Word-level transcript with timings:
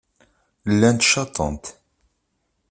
Llant 0.73 1.03
caṭent. 1.11 1.65